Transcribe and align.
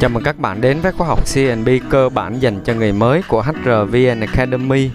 Chào 0.00 0.10
mừng 0.10 0.22
các 0.22 0.38
bạn 0.38 0.60
đến 0.60 0.80
với 0.80 0.92
khóa 0.92 1.06
học 1.06 1.24
CNB 1.34 1.68
cơ 1.90 2.08
bản 2.08 2.38
dành 2.38 2.60
cho 2.64 2.74
người 2.74 2.92
mới 2.92 3.22
của 3.28 3.42
HRVN 3.42 4.20
Academy. 4.20 4.90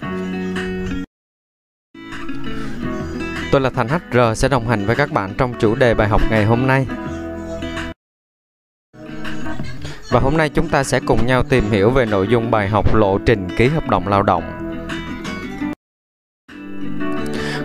Tôi 3.52 3.62
là 3.62 3.70
Thành 3.70 3.88
HR 3.88 4.18
sẽ 4.36 4.48
đồng 4.48 4.68
hành 4.68 4.86
với 4.86 4.96
các 4.96 5.12
bạn 5.12 5.34
trong 5.38 5.54
chủ 5.60 5.76
đề 5.76 5.94
bài 5.94 6.08
học 6.08 6.22
ngày 6.30 6.46
hôm 6.46 6.68
nay. 6.68 6.88
Và 10.10 10.20
hôm 10.20 10.38
nay 10.38 10.50
chúng 10.50 10.70
ta 10.70 10.84
sẽ 10.84 11.00
cùng 11.00 11.26
nhau 11.26 11.44
tìm 11.44 11.64
hiểu 11.72 11.90
về 11.90 12.06
nội 12.06 12.28
dung 12.28 12.52
bài 12.52 12.70
học 12.70 12.96
lộ 12.96 13.18
trình 13.18 13.48
ký 13.58 13.68
hợp 13.68 13.90
đồng 13.90 14.08
lao 14.08 14.24
động. 14.24 14.44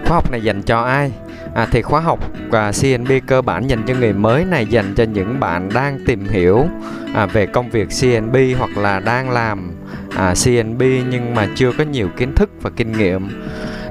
Khóa 0.04 0.14
học 0.14 0.30
này 0.30 0.42
dành 0.42 0.62
cho 0.62 0.80
ai? 0.80 1.12
À, 1.54 1.68
thì 1.70 1.82
khóa 1.82 2.00
học 2.00 2.33
và 2.54 2.72
CNB 2.82 3.12
cơ 3.26 3.42
bản 3.42 3.70
dành 3.70 3.82
cho 3.86 3.94
người 3.94 4.12
mới 4.12 4.44
này 4.44 4.66
dành 4.66 4.94
cho 4.94 5.04
những 5.04 5.40
bạn 5.40 5.68
đang 5.74 5.98
tìm 6.06 6.28
hiểu 6.28 6.66
à, 7.14 7.26
về 7.26 7.46
công 7.46 7.70
việc 7.70 7.88
CNB 8.00 8.36
hoặc 8.58 8.76
là 8.76 9.00
đang 9.00 9.30
làm 9.30 9.72
à, 10.16 10.34
CNB 10.44 10.82
nhưng 11.10 11.34
mà 11.34 11.48
chưa 11.54 11.72
có 11.78 11.84
nhiều 11.84 12.08
kiến 12.16 12.34
thức 12.34 12.50
và 12.62 12.70
kinh 12.70 12.92
nghiệm. 12.92 13.28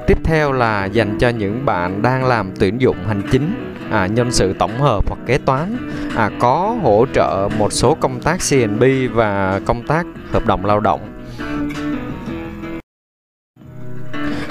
Tiếp 0.06 0.18
theo 0.24 0.52
là 0.52 0.84
dành 0.84 1.18
cho 1.18 1.28
những 1.28 1.66
bạn 1.66 2.02
đang 2.02 2.24
làm 2.24 2.50
tuyển 2.58 2.80
dụng 2.80 2.96
hành 3.06 3.22
chính, 3.30 3.74
à, 3.90 4.06
nhân 4.06 4.32
sự 4.32 4.52
tổng 4.52 4.80
hợp 4.80 5.08
hoặc 5.08 5.18
kế 5.26 5.38
toán, 5.38 5.76
à, 6.16 6.30
có 6.38 6.76
hỗ 6.82 7.06
trợ 7.14 7.48
một 7.58 7.72
số 7.72 7.94
công 7.94 8.20
tác 8.20 8.38
CNB 8.50 8.84
và 9.12 9.60
công 9.64 9.86
tác 9.86 10.06
hợp 10.32 10.46
đồng 10.46 10.64
lao 10.64 10.80
động 10.80 11.13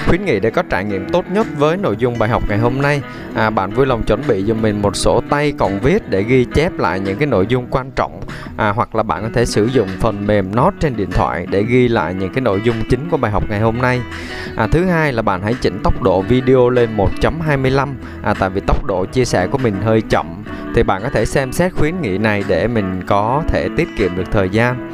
khuyến 0.06 0.24
nghị 0.24 0.40
để 0.40 0.50
có 0.50 0.62
trải 0.70 0.84
nghiệm 0.84 1.08
tốt 1.08 1.24
nhất 1.30 1.46
với 1.58 1.76
nội 1.76 1.96
dung 1.98 2.18
bài 2.18 2.28
học 2.28 2.42
ngày 2.48 2.58
hôm 2.58 2.82
nay. 2.82 3.02
À, 3.34 3.50
bạn 3.50 3.70
vui 3.70 3.86
lòng 3.86 4.02
chuẩn 4.02 4.22
bị 4.28 4.44
cho 4.48 4.54
mình 4.54 4.82
một 4.82 4.96
sổ 4.96 5.20
tay 5.30 5.52
cộng 5.52 5.80
viết 5.80 6.10
để 6.10 6.22
ghi 6.22 6.46
chép 6.54 6.78
lại 6.78 7.00
những 7.00 7.18
cái 7.18 7.26
nội 7.26 7.46
dung 7.48 7.66
quan 7.70 7.90
trọng. 7.90 8.20
À, 8.56 8.68
hoặc 8.68 8.94
là 8.94 9.02
bạn 9.02 9.22
có 9.22 9.28
thể 9.34 9.46
sử 9.46 9.66
dụng 9.66 9.88
phần 10.00 10.26
mềm 10.26 10.54
note 10.54 10.76
trên 10.80 10.96
điện 10.96 11.10
thoại 11.10 11.46
để 11.50 11.62
ghi 11.62 11.88
lại 11.88 12.14
những 12.14 12.32
cái 12.32 12.40
nội 12.40 12.60
dung 12.64 12.76
chính 12.90 13.08
của 13.10 13.16
bài 13.16 13.30
học 13.30 13.44
ngày 13.48 13.60
hôm 13.60 13.78
nay. 13.78 14.00
À, 14.56 14.66
thứ 14.66 14.84
hai 14.84 15.12
là 15.12 15.22
bạn 15.22 15.42
hãy 15.42 15.54
chỉnh 15.60 15.80
tốc 15.82 16.02
độ 16.02 16.22
video 16.22 16.68
lên 16.68 16.96
1.25 16.96 17.88
à, 18.22 18.34
tại 18.38 18.50
vì 18.50 18.60
tốc 18.66 18.84
độ 18.84 19.04
chia 19.04 19.24
sẻ 19.24 19.46
của 19.46 19.58
mình 19.58 19.74
hơi 19.82 20.02
chậm 20.10 20.44
thì 20.74 20.82
bạn 20.82 21.02
có 21.02 21.08
thể 21.08 21.24
xem 21.24 21.52
xét 21.52 21.72
khuyến 21.72 22.00
nghị 22.00 22.18
này 22.18 22.44
để 22.48 22.66
mình 22.66 23.02
có 23.06 23.42
thể 23.48 23.68
tiết 23.76 23.88
kiệm 23.96 24.16
được 24.16 24.32
thời 24.32 24.48
gian. 24.48 24.90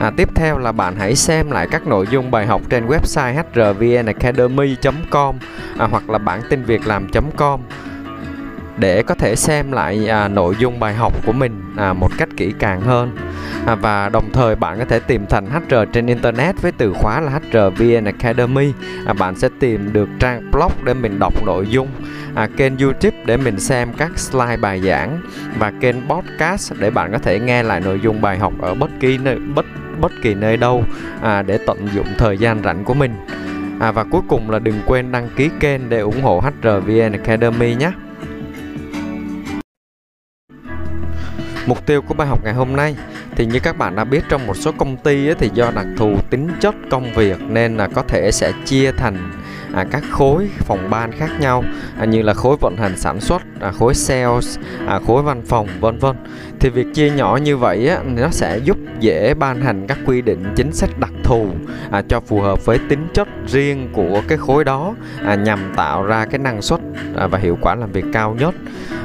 À, 0.00 0.10
tiếp 0.16 0.28
theo 0.34 0.58
là 0.58 0.72
bạn 0.72 0.96
hãy 0.96 1.14
xem 1.14 1.50
lại 1.50 1.66
các 1.70 1.86
nội 1.86 2.06
dung 2.10 2.30
bài 2.30 2.46
học 2.46 2.62
trên 2.70 2.86
website 2.86 3.42
hrvnacademy.com 3.54 5.36
à, 5.78 5.86
hoặc 5.86 6.10
là 6.10 6.18
bản 6.18 6.40
tin 6.50 6.62
việc 6.62 6.86
làm.com 6.86 7.60
để 8.76 9.02
có 9.02 9.14
thể 9.14 9.36
xem 9.36 9.72
lại 9.72 10.08
à, 10.08 10.28
nội 10.28 10.54
dung 10.58 10.80
bài 10.80 10.94
học 10.94 11.12
của 11.26 11.32
mình 11.32 11.62
à, 11.76 11.92
một 11.92 12.10
cách 12.18 12.28
kỹ 12.36 12.52
càng 12.58 12.80
hơn 12.80 13.16
à, 13.66 13.74
và 13.74 14.08
đồng 14.08 14.30
thời 14.32 14.56
bạn 14.56 14.78
có 14.78 14.84
thể 14.84 14.98
tìm 14.98 15.26
thành 15.26 15.46
HR 15.46 15.74
trên 15.92 16.06
internet 16.06 16.62
với 16.62 16.72
từ 16.72 16.92
khóa 16.92 17.20
là 17.20 17.30
HRVN 17.30 18.04
Academy. 18.04 18.72
À, 19.06 19.12
bạn 19.12 19.36
sẽ 19.36 19.48
tìm 19.60 19.92
được 19.92 20.08
trang 20.20 20.50
blog 20.50 20.72
để 20.84 20.94
mình 20.94 21.18
đọc 21.18 21.44
nội 21.46 21.66
dung. 21.70 21.88
À, 22.34 22.48
kênh 22.56 22.78
YouTube 22.78 23.16
để 23.26 23.36
mình 23.36 23.60
xem 23.60 23.92
các 23.96 24.18
slide 24.18 24.56
bài 24.56 24.80
giảng. 24.80 25.20
Và 25.58 25.72
kênh 25.80 25.96
podcast 26.08 26.72
để 26.78 26.90
bạn 26.90 27.12
có 27.12 27.18
thể 27.18 27.40
nghe 27.40 27.62
lại 27.62 27.80
nội 27.80 28.00
dung 28.00 28.20
bài 28.20 28.38
học 28.38 28.52
ở 28.60 28.74
bất 28.74 28.90
kỳ 29.00 29.18
nơi 29.18 29.38
bất 29.54 29.66
bất 30.00 30.12
kỳ 30.22 30.34
nơi 30.34 30.56
đâu 30.56 30.84
à, 31.22 31.42
để 31.42 31.58
tận 31.66 31.88
dụng 31.94 32.06
thời 32.18 32.38
gian 32.38 32.62
rảnh 32.64 32.84
của 32.84 32.94
mình. 32.94 33.14
À, 33.80 33.92
và 33.92 34.04
cuối 34.04 34.22
cùng 34.28 34.50
là 34.50 34.58
đừng 34.58 34.80
quên 34.86 35.12
đăng 35.12 35.28
ký 35.36 35.50
kênh 35.60 35.88
để 35.88 36.00
ủng 36.00 36.22
hộ 36.22 36.40
HRVN 36.40 37.12
Academy 37.12 37.74
nhé. 37.74 37.90
Mục 41.66 41.86
tiêu 41.86 42.02
của 42.02 42.14
bài 42.14 42.28
học 42.28 42.40
ngày 42.44 42.54
hôm 42.54 42.76
nay 42.76 42.96
thì 43.36 43.46
như 43.46 43.58
các 43.60 43.78
bạn 43.78 43.96
đã 43.96 44.04
biết 44.04 44.24
trong 44.28 44.46
một 44.46 44.56
số 44.56 44.72
công 44.72 44.96
ty 44.96 45.34
thì 45.34 45.50
do 45.54 45.70
đặc 45.70 45.86
thù 45.96 46.16
tính 46.30 46.48
chất 46.60 46.74
công 46.90 47.12
việc 47.14 47.40
nên 47.48 47.76
là 47.76 47.88
có 47.88 48.02
thể 48.02 48.30
sẽ 48.32 48.52
chia 48.64 48.92
thành 48.92 49.30
à, 49.74 49.84
các 49.90 50.02
khối 50.10 50.48
phòng 50.58 50.90
ban 50.90 51.12
khác 51.12 51.30
nhau 51.40 51.64
à, 51.98 52.04
như 52.04 52.22
là 52.22 52.34
khối 52.34 52.56
vận 52.60 52.76
hành 52.76 52.96
sản 52.96 53.20
xuất, 53.20 53.42
à, 53.60 53.72
khối 53.72 53.94
sales, 53.94 54.58
à, 54.86 55.00
khối 55.06 55.22
văn 55.22 55.42
phòng 55.46 55.68
vân 55.80 55.98
vân. 55.98 56.16
Thì 56.60 56.70
việc 56.70 56.86
chia 56.94 57.10
nhỏ 57.10 57.38
như 57.42 57.56
vậy 57.56 57.88
á, 57.88 57.98
nó 58.04 58.28
sẽ 58.30 58.58
giúp 58.58 58.76
dễ 59.00 59.34
ban 59.34 59.60
hành 59.60 59.86
các 59.86 59.98
quy 60.06 60.22
định 60.22 60.44
chính 60.56 60.72
sách 60.72 60.90
đặc 61.00 61.12
thù 61.24 61.48
à, 61.90 62.02
cho 62.08 62.20
phù 62.20 62.40
hợp 62.40 62.64
với 62.64 62.78
tính 62.88 63.06
chất 63.14 63.28
riêng 63.46 63.88
của 63.92 64.22
cái 64.28 64.38
khối 64.38 64.64
đó 64.64 64.94
à, 65.24 65.34
nhằm 65.34 65.72
tạo 65.76 66.02
ra 66.02 66.24
cái 66.24 66.38
năng 66.38 66.62
suất 66.62 66.80
à, 67.16 67.26
và 67.26 67.38
hiệu 67.38 67.58
quả 67.60 67.74
làm 67.74 67.92
việc 67.92 68.04
cao 68.12 68.36
nhất. 68.38 68.54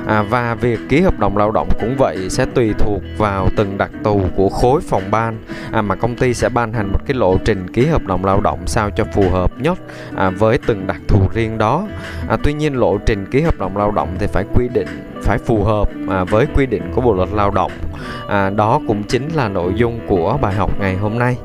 À, 0.08 0.22
và 0.22 0.56
việc 0.56 0.80
ký 0.90 1.02
hợp 1.02 1.20
đồng 1.20 1.38
lao 1.38 1.52
động 1.52 1.70
cũng 1.82 1.96
vậy 1.98 2.30
sẽ 2.30 2.46
tùy 2.46 2.74
thuộc 2.80 3.02
vào 3.18 3.50
từng 3.56 3.78
đặc 3.78 3.92
thù 4.04 4.22
của 4.36 4.50
khối 4.50 4.82
phòng 4.82 5.12
ban 5.12 5.38
à, 5.72 5.82
mà 5.82 5.96
công 5.96 6.16
ty 6.16 6.34
sẽ 6.34 6.50
ban 6.50 6.74
hành 6.74 6.92
một 6.92 7.00
cái 7.06 7.16
lộ 7.16 7.38
trình 7.46 7.68
ký 7.74 7.86
hợp 7.86 8.06
đồng 8.06 8.26
lao 8.26 8.42
động 8.42 8.60
sao 8.66 8.90
cho 8.90 9.04
phù 9.14 9.30
hợp 9.30 9.52
nhất 9.60 9.80
à, 10.16 10.30
với 10.30 10.58
từng 10.68 10.88
đặc 10.88 11.02
thù 11.08 11.20
riêng 11.34 11.58
đó. 11.58 11.88
À, 12.30 12.38
tuy 12.44 12.54
nhiên 12.54 12.74
lộ 12.76 12.98
trình 12.98 13.26
ký 13.32 13.42
hợp 13.42 13.58
đồng 13.58 13.78
lao 13.78 13.92
động 13.92 14.16
thì 14.20 14.28
phải 14.28 14.46
quy 14.54 14.68
định 14.68 14.88
phải 15.24 15.38
phù 15.38 15.64
hợp 15.64 15.90
à, 16.10 16.24
với 16.24 16.48
quy 16.56 16.66
định 16.66 16.92
của 16.96 17.02
bộ 17.02 17.14
luật 17.14 17.30
lao 17.34 17.52
động. 17.52 17.72
À, 18.28 18.50
đó 18.50 18.82
cũng 18.88 19.04
chính 19.04 19.30
là 19.30 19.50
nội 19.50 19.74
dung 19.76 20.00
của 20.08 20.38
bài 20.42 20.54
học 20.54 20.80
ngày 20.80 20.96
hôm 20.96 21.20
nay. 21.20 21.38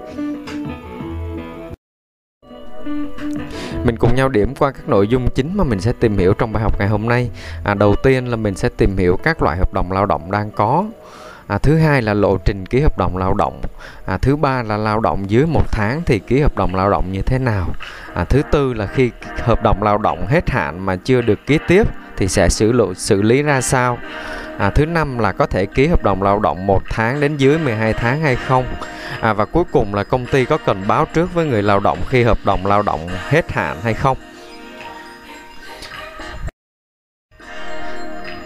Mình 3.84 3.96
cùng 3.98 4.14
nhau 4.14 4.28
điểm 4.28 4.54
qua 4.58 4.70
các 4.70 4.88
nội 4.88 5.08
dung 5.08 5.28
chính 5.34 5.50
mà 5.54 5.64
mình 5.64 5.80
sẽ 5.80 5.92
tìm 6.00 6.18
hiểu 6.18 6.34
trong 6.34 6.52
bài 6.52 6.62
học 6.62 6.78
ngày 6.78 6.88
hôm 6.88 7.08
nay. 7.08 7.30
À, 7.64 7.74
đầu 7.74 7.94
tiên 8.02 8.26
là 8.26 8.36
mình 8.36 8.54
sẽ 8.54 8.68
tìm 8.68 8.96
hiểu 8.96 9.16
các 9.22 9.42
loại 9.42 9.56
hợp 9.56 9.72
đồng 9.72 9.92
lao 9.92 10.06
động 10.06 10.30
đang 10.30 10.50
có 10.50 10.84
à, 11.46 11.58
thứ 11.58 11.76
hai 11.76 12.02
là 12.02 12.14
lộ 12.14 12.36
trình 12.36 12.66
ký 12.66 12.80
hợp 12.80 12.98
đồng 12.98 13.16
lao 13.16 13.34
động. 13.34 13.60
À, 14.06 14.18
thứ 14.18 14.36
ba 14.36 14.62
là 14.62 14.76
lao 14.76 15.00
động 15.00 15.30
dưới 15.30 15.46
một 15.46 15.72
tháng 15.72 16.02
thì 16.06 16.18
ký 16.18 16.40
hợp 16.40 16.56
đồng 16.56 16.74
lao 16.74 16.90
động 16.90 17.12
như 17.12 17.22
thế 17.22 17.38
nào. 17.38 17.68
À, 18.14 18.24
thứ 18.24 18.42
tư 18.50 18.74
là 18.74 18.86
khi 18.86 19.10
hợp 19.38 19.62
đồng 19.62 19.82
lao 19.82 19.98
động 19.98 20.26
hết 20.26 20.50
hạn 20.50 20.86
mà 20.86 20.96
chưa 20.96 21.20
được 21.20 21.46
ký 21.46 21.58
tiếp 21.68 21.86
thì 22.16 22.28
sẽ 22.28 22.48
xử 22.48 22.72
lộ 22.72 22.94
xử 22.94 23.22
lý 23.22 23.42
ra 23.42 23.60
sao. 23.60 23.98
À, 24.58 24.70
thứ 24.70 24.86
năm 24.86 25.18
là 25.18 25.32
có 25.32 25.46
thể 25.46 25.66
ký 25.66 25.86
hợp 25.86 26.02
đồng 26.02 26.22
lao 26.22 26.40
động 26.40 26.66
một 26.66 26.82
tháng 26.90 27.20
đến 27.20 27.36
dưới 27.36 27.58
12 27.58 27.92
tháng 27.92 28.20
hay 28.20 28.36
không. 28.36 28.64
À, 29.20 29.32
và 29.32 29.44
cuối 29.44 29.64
cùng 29.72 29.94
là 29.94 30.04
công 30.04 30.26
ty 30.26 30.44
có 30.44 30.58
cần 30.66 30.82
báo 30.88 31.06
trước 31.14 31.34
với 31.34 31.46
người 31.46 31.62
lao 31.62 31.80
động 31.80 31.98
khi 32.08 32.22
hợp 32.22 32.38
đồng 32.44 32.66
lao 32.66 32.82
động 32.82 33.08
hết 33.28 33.52
hạn 33.52 33.76
hay 33.82 33.94
không. 33.94 34.18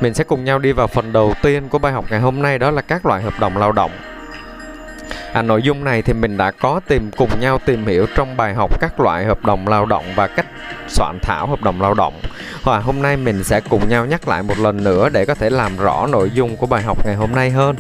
Mình 0.00 0.14
sẽ 0.14 0.24
cùng 0.24 0.44
nhau 0.44 0.58
đi 0.58 0.72
vào 0.72 0.86
phần 0.86 1.12
đầu 1.12 1.34
tiên 1.42 1.68
của 1.68 1.78
bài 1.78 1.92
học 1.92 2.04
ngày 2.10 2.20
hôm 2.20 2.42
nay 2.42 2.58
đó 2.58 2.70
là 2.70 2.82
các 2.82 3.06
loại 3.06 3.22
hợp 3.22 3.34
đồng 3.40 3.56
lao 3.56 3.72
động. 3.72 3.90
À, 5.32 5.42
nội 5.42 5.62
dung 5.62 5.84
này 5.84 6.02
thì 6.02 6.12
mình 6.12 6.36
đã 6.36 6.50
có 6.50 6.80
tìm 6.86 7.10
cùng 7.16 7.40
nhau 7.40 7.58
tìm 7.66 7.86
hiểu 7.86 8.06
trong 8.16 8.36
bài 8.36 8.54
học 8.54 8.80
các 8.80 9.00
loại 9.00 9.24
hợp 9.24 9.44
đồng 9.44 9.68
lao 9.68 9.86
động 9.86 10.04
và 10.16 10.26
cách 10.26 10.46
soạn 10.88 11.18
thảo 11.22 11.46
hợp 11.46 11.62
đồng 11.62 11.82
lao 11.82 11.94
động. 11.94 12.20
Và 12.62 12.78
hôm 12.78 13.02
nay 13.02 13.16
mình 13.16 13.44
sẽ 13.44 13.60
cùng 13.60 13.88
nhau 13.88 14.06
nhắc 14.06 14.28
lại 14.28 14.42
một 14.42 14.58
lần 14.58 14.84
nữa 14.84 15.08
để 15.08 15.26
có 15.26 15.34
thể 15.34 15.50
làm 15.50 15.76
rõ 15.76 16.06
nội 16.06 16.30
dung 16.30 16.56
của 16.56 16.66
bài 16.66 16.82
học 16.82 17.06
ngày 17.06 17.14
hôm 17.14 17.32
nay 17.32 17.50
hơn. 17.50 17.76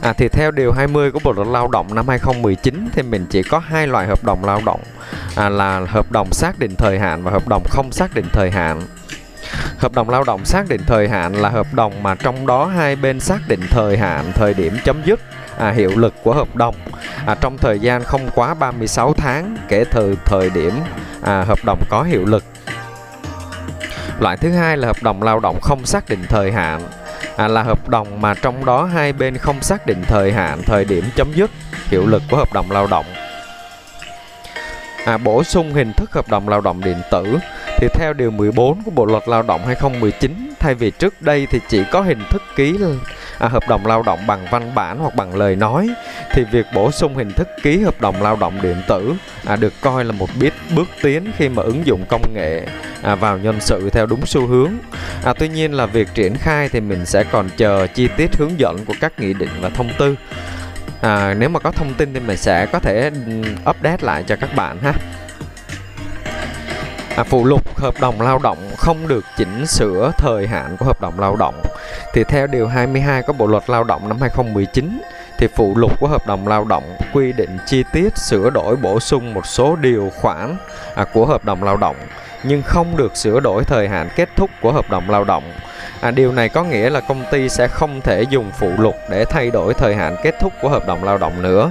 À, 0.00 0.12
thì 0.12 0.28
theo 0.28 0.50
điều 0.50 0.72
20 0.72 1.10
của 1.10 1.20
Bộ 1.24 1.32
luật 1.32 1.48
Lao 1.48 1.68
động 1.68 1.94
năm 1.94 2.08
2019 2.08 2.88
thì 2.92 3.02
mình 3.02 3.26
chỉ 3.30 3.42
có 3.42 3.58
hai 3.58 3.86
loại 3.86 4.06
hợp 4.06 4.24
đồng 4.24 4.44
lao 4.44 4.62
động 4.66 4.80
à, 5.36 5.48
là 5.48 5.80
hợp 5.88 6.12
đồng 6.12 6.32
xác 6.32 6.58
định 6.58 6.74
thời 6.76 6.98
hạn 6.98 7.22
và 7.22 7.30
hợp 7.30 7.48
đồng 7.48 7.62
không 7.70 7.92
xác 7.92 8.14
định 8.14 8.26
thời 8.32 8.50
hạn. 8.50 8.82
Hợp 9.78 9.92
đồng 9.92 10.10
lao 10.10 10.24
động 10.24 10.44
xác 10.44 10.68
định 10.68 10.80
thời 10.86 11.08
hạn 11.08 11.36
là 11.36 11.48
hợp 11.48 11.74
đồng 11.74 12.02
mà 12.02 12.14
trong 12.14 12.46
đó 12.46 12.66
hai 12.66 12.96
bên 12.96 13.20
xác 13.20 13.38
định 13.48 13.60
thời 13.70 13.98
hạn, 13.98 14.32
thời 14.34 14.54
điểm 14.54 14.76
chấm 14.84 15.02
dứt 15.04 15.20
à, 15.58 15.70
hiệu 15.70 15.90
lực 15.96 16.14
của 16.22 16.34
hợp 16.34 16.56
đồng 16.56 16.74
à, 17.26 17.34
trong 17.40 17.58
thời 17.58 17.78
gian 17.78 18.04
không 18.04 18.28
quá 18.34 18.54
36 18.54 19.14
tháng 19.14 19.56
kể 19.68 19.84
từ 19.92 20.16
thời 20.24 20.50
điểm 20.50 20.72
à, 21.22 21.44
hợp 21.44 21.58
đồng 21.64 21.82
có 21.88 22.02
hiệu 22.02 22.24
lực. 22.24 22.44
Loại 24.20 24.36
thứ 24.36 24.50
hai 24.50 24.76
là 24.76 24.86
hợp 24.86 25.02
đồng 25.02 25.22
lao 25.22 25.40
động 25.40 25.58
không 25.62 25.86
xác 25.86 26.08
định 26.08 26.24
thời 26.28 26.52
hạn 26.52 26.80
à, 27.36 27.48
là 27.48 27.62
hợp 27.62 27.88
đồng 27.88 28.20
mà 28.20 28.34
trong 28.34 28.64
đó 28.64 28.84
hai 28.84 29.12
bên 29.12 29.38
không 29.38 29.62
xác 29.62 29.86
định 29.86 30.02
thời 30.08 30.32
hạn, 30.32 30.62
thời 30.66 30.84
điểm 30.84 31.04
chấm 31.16 31.32
dứt 31.32 31.50
hiệu 31.90 32.06
lực 32.06 32.22
của 32.30 32.36
hợp 32.36 32.52
đồng 32.52 32.70
lao 32.70 32.86
động. 32.86 33.06
À, 35.06 35.18
bổ 35.18 35.44
sung 35.44 35.72
hình 35.72 35.92
thức 35.92 36.12
hợp 36.12 36.28
đồng 36.28 36.48
lao 36.48 36.60
động 36.60 36.80
điện 36.84 36.98
tử 37.10 37.38
thì 37.80 37.88
theo 37.94 38.12
điều 38.12 38.30
14 38.30 38.82
của 38.82 38.90
Bộ 38.90 39.04
luật 39.06 39.28
Lao 39.28 39.42
động 39.42 39.66
2019 39.66 40.48
thay 40.58 40.74
vì 40.74 40.90
trước 40.90 41.22
đây 41.22 41.46
thì 41.50 41.60
chỉ 41.68 41.82
có 41.92 42.00
hình 42.00 42.18
thức 42.30 42.42
ký 42.56 42.78
à, 43.38 43.48
hợp 43.48 43.68
đồng 43.68 43.86
lao 43.86 44.02
động 44.02 44.26
bằng 44.26 44.46
văn 44.50 44.74
bản 44.74 44.98
hoặc 44.98 45.14
bằng 45.14 45.36
lời 45.36 45.56
nói 45.56 45.88
thì 46.32 46.44
việc 46.52 46.66
bổ 46.74 46.90
sung 46.90 47.14
hình 47.14 47.32
thức 47.32 47.48
ký 47.62 47.80
hợp 47.80 48.00
đồng 48.00 48.22
lao 48.22 48.36
động 48.36 48.58
điện 48.62 48.76
tử 48.88 49.14
à, 49.44 49.56
được 49.56 49.72
coi 49.80 50.04
là 50.04 50.12
một 50.12 50.28
biết 50.40 50.52
bước 50.76 50.88
tiến 51.02 51.32
khi 51.36 51.48
mà 51.48 51.62
ứng 51.62 51.86
dụng 51.86 52.04
công 52.08 52.34
nghệ 52.34 52.66
à, 53.02 53.14
vào 53.14 53.38
nhân 53.38 53.60
sự 53.60 53.90
theo 53.90 54.06
đúng 54.06 54.26
xu 54.26 54.46
hướng. 54.46 54.72
À, 55.24 55.32
tuy 55.38 55.48
nhiên 55.48 55.74
là 55.74 55.86
việc 55.86 56.08
triển 56.14 56.34
khai 56.34 56.68
thì 56.68 56.80
mình 56.80 57.06
sẽ 57.06 57.24
còn 57.24 57.48
chờ 57.56 57.86
chi 57.86 58.08
tiết 58.16 58.36
hướng 58.36 58.60
dẫn 58.60 58.84
của 58.84 58.94
các 59.00 59.20
nghị 59.20 59.34
định 59.34 59.50
và 59.60 59.68
thông 59.68 59.90
tư. 59.98 60.16
À, 61.00 61.34
nếu 61.38 61.48
mà 61.48 61.60
có 61.60 61.70
thông 61.70 61.94
tin 61.94 62.14
thì 62.14 62.20
mình 62.20 62.36
sẽ 62.36 62.66
có 62.66 62.78
thể 62.78 63.10
ừ, 63.26 63.42
update 63.70 63.98
lại 64.00 64.24
cho 64.26 64.36
các 64.36 64.56
bạn 64.56 64.78
ha 64.82 64.92
à, 67.18 67.24
phụ 67.24 67.44
lục 67.44 67.76
hợp 67.78 67.94
đồng 68.00 68.20
lao 68.20 68.38
động 68.38 68.58
không 68.76 69.08
được 69.08 69.24
chỉnh 69.36 69.66
sửa 69.66 70.12
thời 70.18 70.46
hạn 70.46 70.76
của 70.76 70.86
hợp 70.86 71.00
đồng 71.00 71.20
lao 71.20 71.36
động 71.36 71.62
thì 72.12 72.24
theo 72.24 72.46
điều 72.46 72.68
22 72.68 73.22
của 73.22 73.32
Bộ 73.32 73.46
luật 73.46 73.70
Lao 73.70 73.84
động 73.84 74.08
năm 74.08 74.20
2019 74.20 75.00
thì 75.38 75.46
phụ 75.56 75.74
lục 75.76 76.00
của 76.00 76.08
hợp 76.08 76.26
đồng 76.26 76.48
lao 76.48 76.64
động 76.64 76.96
quy 77.12 77.32
định 77.32 77.58
chi 77.66 77.84
tiết 77.92 78.18
sửa 78.18 78.50
đổi 78.50 78.76
bổ 78.76 79.00
sung 79.00 79.34
một 79.34 79.46
số 79.46 79.76
điều 79.76 80.10
khoản 80.16 80.56
à, 80.94 81.04
của 81.12 81.26
hợp 81.26 81.44
đồng 81.44 81.62
lao 81.62 81.76
động 81.76 81.96
nhưng 82.42 82.62
không 82.62 82.96
được 82.96 83.16
sửa 83.16 83.40
đổi 83.40 83.64
thời 83.64 83.88
hạn 83.88 84.08
kết 84.16 84.28
thúc 84.36 84.50
của 84.60 84.72
hợp 84.72 84.90
đồng 84.90 85.10
lao 85.10 85.24
động. 85.24 85.52
À, 86.00 86.10
điều 86.10 86.32
này 86.32 86.48
có 86.48 86.64
nghĩa 86.64 86.90
là 86.90 87.00
công 87.00 87.24
ty 87.30 87.48
sẽ 87.48 87.68
không 87.68 88.00
thể 88.00 88.22
dùng 88.30 88.50
phụ 88.58 88.70
lục 88.78 88.94
để 89.10 89.24
thay 89.24 89.50
đổi 89.50 89.74
thời 89.74 89.94
hạn 89.94 90.16
kết 90.22 90.34
thúc 90.40 90.52
của 90.62 90.68
hợp 90.68 90.86
đồng 90.86 91.04
lao 91.04 91.18
động 91.18 91.42
nữa. 91.42 91.70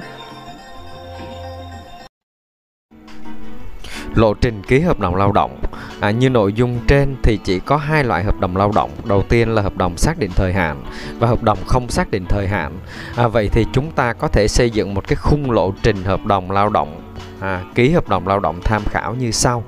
Lộ 4.18 4.34
trình 4.34 4.64
ký 4.64 4.80
hợp 4.80 5.00
đồng 5.00 5.16
lao 5.16 5.32
động. 5.32 5.58
À, 6.00 6.12
Như 6.12 6.30
nội 6.30 6.54
dung 6.54 6.80
trên 6.88 7.16
thì 7.24 7.40
chỉ 7.44 7.60
có 7.60 7.78
hai 7.78 8.04
loại 8.04 8.24
hợp 8.24 8.40
đồng 8.40 8.58
lao 8.58 8.72
động. 8.76 8.92
Đầu 9.06 9.24
tiên 9.30 9.50
là 9.50 9.62
hợp 9.62 9.78
đồng 9.78 9.98
xác 9.98 10.20
định 10.20 10.32
thời 10.36 10.54
hạn 10.54 10.84
và 11.20 11.28
hợp 11.28 11.44
đồng 11.44 11.58
không 11.68 11.90
xác 11.90 12.12
định 12.12 12.26
thời 12.30 12.48
hạn. 12.48 12.80
À, 13.16 13.28
Vậy 13.28 13.50
thì 13.50 13.66
chúng 13.74 13.92
ta 13.92 14.14
có 14.14 14.28
thể 14.28 14.48
xây 14.48 14.70
dựng 14.70 14.94
một 14.94 15.08
cái 15.08 15.16
khung 15.16 15.52
lộ 15.52 15.74
trình 15.84 16.04
hợp 16.04 16.26
đồng 16.26 16.52
lao 16.52 16.70
động 16.70 17.02
à, 17.40 17.64
Ký 17.76 17.92
hợp 17.92 18.10
đồng 18.10 18.28
lao 18.28 18.40
động 18.40 18.60
tham 18.64 18.82
khảo 18.86 19.16
như 19.16 19.32
sau. 19.32 19.64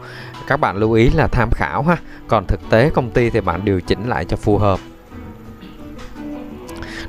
Các 0.47 0.59
bạn 0.59 0.77
lưu 0.77 0.93
ý 0.93 1.09
là 1.09 1.27
tham 1.27 1.49
khảo 1.51 1.83
ha. 1.83 1.97
Còn 2.27 2.45
thực 2.45 2.69
tế 2.69 2.89
công 2.89 3.11
ty 3.11 3.29
thì 3.29 3.41
bạn 3.41 3.65
điều 3.65 3.81
chỉnh 3.81 4.09
lại 4.09 4.25
cho 4.25 4.37
phù 4.37 4.57
hợp. 4.57 4.79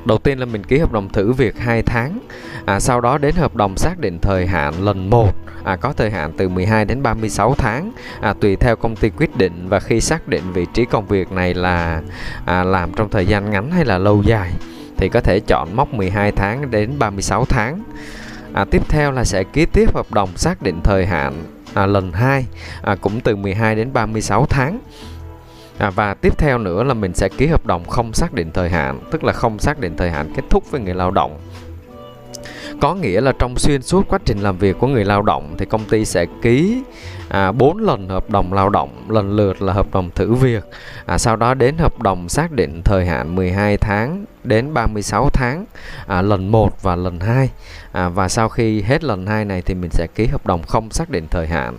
Đầu 0.05 0.17
tiên 0.17 0.39
là 0.39 0.45
mình 0.45 0.63
ký 0.63 0.77
hợp 0.77 0.91
đồng 0.91 1.09
thử 1.09 1.31
việc 1.33 1.59
2 1.59 1.81
tháng. 1.83 2.19
À, 2.65 2.79
Sau 2.79 3.01
đó 3.01 3.17
đến 3.17 3.35
hợp 3.35 3.55
đồng 3.55 3.77
xác 3.77 3.99
định 3.99 4.19
thời 4.19 4.47
hạn 4.47 4.83
lần 4.83 5.09
1 5.09 5.33
à, 5.63 5.75
có 5.75 5.93
thời 5.93 6.11
hạn 6.11 6.33
từ 6.37 6.49
12 6.49 6.85
đến 6.85 7.03
36 7.03 7.55
tháng. 7.57 7.91
À, 8.21 8.33
tùy 8.33 8.55
theo 8.55 8.75
công 8.75 8.95
ty 8.95 9.09
quyết 9.09 9.37
định 9.37 9.69
và 9.69 9.79
khi 9.79 10.01
xác 10.01 10.27
định 10.27 10.43
vị 10.53 10.65
trí 10.73 10.85
công 10.85 11.07
việc 11.07 11.31
này 11.31 11.53
là 11.53 12.01
à, 12.45 12.63
làm 12.63 12.93
trong 12.93 13.09
thời 13.09 13.25
gian 13.25 13.51
ngắn 13.51 13.71
hay 13.71 13.85
là 13.85 13.97
lâu 13.97 14.23
dài 14.23 14.51
thì 14.97 15.09
có 15.09 15.21
thể 15.21 15.39
chọn 15.39 15.75
mốc 15.75 15.93
12 15.93 16.31
tháng 16.31 16.71
đến 16.71 16.99
36 16.99 17.45
tháng. 17.45 17.83
À, 18.53 18.65
tiếp 18.71 18.89
theo 18.89 19.11
là 19.11 19.23
sẽ 19.23 19.43
ký 19.43 19.65
tiếp 19.65 19.95
hợp 19.95 20.11
đồng 20.11 20.29
xác 20.37 20.61
định 20.61 20.81
thời 20.83 21.05
hạn 21.05 21.43
à, 21.73 21.85
lần 21.85 22.11
2 22.11 22.45
à, 22.81 22.95
cũng 22.95 23.19
từ 23.19 23.35
12 23.35 23.75
đến 23.75 23.93
36 23.93 24.45
tháng. 24.45 24.79
À, 25.81 25.89
và 25.89 26.13
tiếp 26.13 26.37
theo 26.37 26.57
nữa 26.57 26.83
là 26.83 26.93
mình 26.93 27.13
sẽ 27.13 27.29
ký 27.37 27.47
hợp 27.47 27.65
đồng 27.65 27.85
không 27.85 28.13
xác 28.13 28.33
định 28.33 28.51
thời 28.53 28.69
hạn, 28.69 28.99
tức 29.11 29.23
là 29.23 29.33
không 29.33 29.59
xác 29.59 29.79
định 29.79 29.97
thời 29.97 30.11
hạn 30.11 30.33
kết 30.35 30.43
thúc 30.49 30.71
với 30.71 30.81
người 30.81 30.93
lao 30.93 31.11
động. 31.11 31.39
Có 32.81 32.95
nghĩa 32.95 33.21
là 33.21 33.31
trong 33.39 33.55
xuyên 33.57 33.81
suốt 33.81 34.07
quá 34.09 34.19
trình 34.25 34.39
làm 34.39 34.57
việc 34.57 34.79
của 34.79 34.87
người 34.87 35.05
lao 35.05 35.21
động 35.21 35.55
thì 35.57 35.65
công 35.65 35.85
ty 35.85 36.05
sẽ 36.05 36.25
ký 36.41 36.83
à, 37.29 37.51
4 37.51 37.77
lần 37.77 38.09
hợp 38.09 38.29
đồng 38.29 38.53
lao 38.53 38.69
động 38.69 39.05
lần 39.09 39.35
lượt 39.35 39.61
là 39.61 39.73
hợp 39.73 39.87
đồng 39.93 40.09
thử 40.15 40.33
việc. 40.33 40.63
À, 41.05 41.17
sau 41.17 41.35
đó 41.35 41.53
đến 41.53 41.77
hợp 41.77 42.01
đồng 42.01 42.29
xác 42.29 42.51
định 42.51 42.81
thời 42.83 43.05
hạn 43.05 43.35
12 43.35 43.77
tháng 43.77 44.25
đến 44.43 44.73
36 44.73 45.29
tháng 45.33 45.65
à, 46.07 46.21
lần 46.21 46.51
1 46.51 46.81
và 46.81 46.95
lần 46.95 47.19
2 47.19 47.49
à, 47.91 48.09
và 48.09 48.29
sau 48.29 48.49
khi 48.49 48.81
hết 48.81 49.03
lần 49.03 49.27
2 49.27 49.45
này 49.45 49.61
thì 49.61 49.73
mình 49.73 49.91
sẽ 49.91 50.07
ký 50.15 50.27
hợp 50.27 50.45
đồng 50.45 50.63
không 50.63 50.91
xác 50.91 51.09
định 51.09 51.27
thời 51.31 51.47
hạn. 51.47 51.77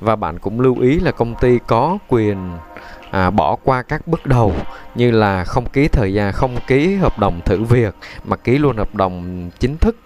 Và 0.00 0.16
bạn 0.16 0.38
cũng 0.38 0.60
lưu 0.60 0.80
ý 0.80 1.00
là 1.00 1.10
công 1.10 1.34
ty 1.40 1.58
có 1.66 1.98
quyền 2.08 2.36
à, 3.12 3.30
bỏ 3.30 3.56
qua 3.64 3.82
các 3.82 4.06
bước 4.06 4.26
đầu 4.26 4.54
như 4.94 5.10
là 5.10 5.44
không 5.44 5.68
ký 5.68 5.88
thời 5.88 6.14
gian 6.14 6.32
không 6.32 6.56
ký 6.66 6.94
hợp 6.94 7.18
đồng 7.18 7.40
thử 7.44 7.64
việc 7.64 7.94
mà 8.24 8.36
ký 8.36 8.58
luôn 8.58 8.76
hợp 8.76 8.94
đồng 8.94 9.50
chính 9.60 9.78
thức 9.78 9.96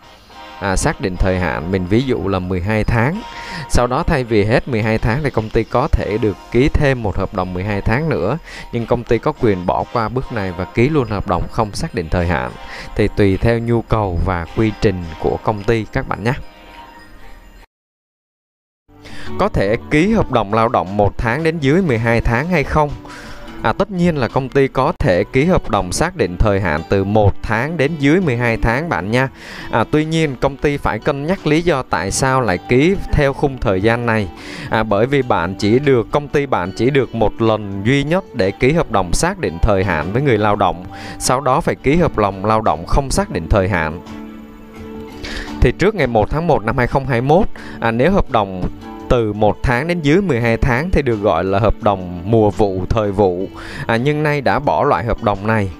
à, 0.60 0.76
xác 0.76 1.00
định 1.00 1.16
thời 1.16 1.38
hạn 1.38 1.70
mình 1.72 1.86
ví 1.86 2.02
dụ 2.02 2.28
là 2.28 2.38
12 2.38 2.84
tháng. 2.84 3.22
Sau 3.68 3.86
đó 3.86 4.02
thay 4.02 4.24
vì 4.24 4.44
hết 4.44 4.68
12 4.68 4.98
tháng 4.98 5.22
thì 5.22 5.30
công 5.30 5.50
ty 5.50 5.64
có 5.64 5.88
thể 5.88 6.18
được 6.18 6.36
ký 6.52 6.68
thêm 6.68 7.02
một 7.02 7.16
hợp 7.16 7.34
đồng 7.34 7.54
12 7.54 7.80
tháng 7.80 8.08
nữa 8.08 8.38
nhưng 8.72 8.86
công 8.86 9.04
ty 9.04 9.18
có 9.18 9.32
quyền 9.40 9.66
bỏ 9.66 9.84
qua 9.92 10.08
bước 10.08 10.32
này 10.32 10.52
và 10.52 10.64
ký 10.64 10.88
luôn 10.88 11.08
hợp 11.08 11.26
đồng 11.26 11.48
không 11.48 11.72
xác 11.72 11.94
định 11.94 12.08
thời 12.10 12.26
hạn. 12.26 12.50
Thì 12.96 13.08
tùy 13.16 13.36
theo 13.36 13.58
nhu 13.58 13.82
cầu 13.82 14.20
và 14.24 14.46
quy 14.56 14.72
trình 14.80 15.04
của 15.20 15.38
công 15.42 15.62
ty 15.62 15.84
các 15.92 16.08
bạn 16.08 16.24
nhé 16.24 16.32
có 19.38 19.48
thể 19.48 19.76
ký 19.90 20.12
hợp 20.12 20.32
đồng 20.32 20.54
lao 20.54 20.68
động 20.68 20.96
một 20.96 21.18
tháng 21.18 21.44
đến 21.44 21.58
dưới 21.60 21.82
12 21.82 22.20
tháng 22.20 22.48
hay 22.48 22.64
không 22.64 22.90
À, 23.66 23.72
tất 23.72 23.90
nhiên 23.90 24.16
là 24.16 24.28
công 24.28 24.48
ty 24.48 24.68
có 24.68 24.92
thể 24.98 25.24
ký 25.24 25.44
hợp 25.44 25.70
đồng 25.70 25.92
xác 25.92 26.16
định 26.16 26.36
thời 26.36 26.60
hạn 26.60 26.80
từ 26.88 27.04
1 27.04 27.34
tháng 27.42 27.76
đến 27.76 27.92
dưới 27.98 28.20
12 28.20 28.56
tháng 28.56 28.88
bạn 28.88 29.10
nha. 29.10 29.28
À, 29.70 29.84
tuy 29.90 30.04
nhiên 30.04 30.36
công 30.40 30.56
ty 30.56 30.76
phải 30.76 30.98
cân 30.98 31.26
nhắc 31.26 31.46
lý 31.46 31.62
do 31.62 31.82
tại 31.82 32.10
sao 32.10 32.40
lại 32.40 32.58
ký 32.68 32.96
theo 33.12 33.32
khung 33.32 33.58
thời 33.60 33.80
gian 33.80 34.06
này. 34.06 34.28
À, 34.70 34.82
bởi 34.82 35.06
vì 35.06 35.22
bạn 35.22 35.54
chỉ 35.54 35.78
được 35.78 36.10
công 36.10 36.28
ty 36.28 36.46
bạn 36.46 36.72
chỉ 36.76 36.90
được 36.90 37.14
một 37.14 37.42
lần 37.42 37.82
duy 37.84 38.04
nhất 38.04 38.24
để 38.34 38.50
ký 38.50 38.72
hợp 38.72 38.90
đồng 38.90 39.12
xác 39.12 39.38
định 39.38 39.58
thời 39.62 39.84
hạn 39.84 40.12
với 40.12 40.22
người 40.22 40.38
lao 40.38 40.56
động. 40.56 40.84
Sau 41.18 41.40
đó 41.40 41.60
phải 41.60 41.74
ký 41.74 41.96
hợp 41.96 42.18
đồng 42.18 42.44
lao 42.44 42.60
động 42.60 42.86
không 42.86 43.10
xác 43.10 43.30
định 43.30 43.46
thời 43.50 43.68
hạn. 43.68 44.00
Thì 45.60 45.72
trước 45.72 45.94
ngày 45.94 46.06
1 46.06 46.30
tháng 46.30 46.46
1 46.46 46.64
năm 46.64 46.78
2021, 46.78 47.46
à, 47.80 47.90
nếu 47.90 48.12
hợp 48.12 48.30
đồng 48.30 48.62
từ 49.08 49.32
1 49.32 49.56
tháng 49.62 49.88
đến 49.88 50.00
dưới 50.02 50.20
12 50.20 50.56
tháng 50.56 50.90
thì 50.90 51.02
được 51.02 51.16
gọi 51.16 51.44
là 51.44 51.58
hợp 51.58 51.74
đồng 51.82 52.30
mùa 52.30 52.50
vụ 52.50 52.84
thời 52.90 53.12
vụ 53.12 53.46
à, 53.86 53.96
nhưng 53.96 54.22
nay 54.22 54.40
đã 54.40 54.58
bỏ 54.58 54.84
loại 54.84 55.04
hợp 55.04 55.22
đồng 55.22 55.46
này 55.46 55.70